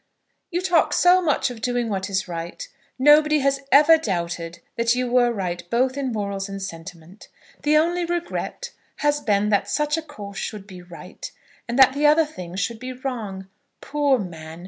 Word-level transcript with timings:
You 0.49 0.61
talk 0.61 0.93
so 0.93 1.21
much 1.21 1.51
of 1.51 1.61
doing 1.61 1.87
what 1.87 2.09
is 2.09 2.27
right! 2.27 2.67
Nobody 2.97 3.37
has 3.41 3.59
ever 3.71 3.99
doubted 3.99 4.57
that 4.75 4.95
you 4.95 5.07
were 5.07 5.31
right 5.31 5.61
both 5.69 5.95
in 5.95 6.11
morals 6.11 6.49
and 6.49 6.59
sentiment. 6.59 7.27
The 7.61 7.77
only 7.77 8.05
regret 8.05 8.71
has 9.05 9.21
been 9.21 9.49
that 9.49 9.69
such 9.69 9.97
a 9.99 10.01
course 10.01 10.39
should 10.39 10.65
be 10.65 10.81
right, 10.81 11.31
and 11.67 11.77
that 11.77 11.93
the 11.93 12.07
other 12.07 12.25
thing 12.25 12.55
should 12.55 12.79
be 12.79 12.93
wrong. 12.93 13.47
Poor 13.79 14.17
man! 14.17 14.59